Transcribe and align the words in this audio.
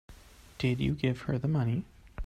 Did 0.57 0.79
you 0.79 0.95
give 0.95 1.21
her 1.27 1.37
the 1.37 1.47
money? 1.47 1.85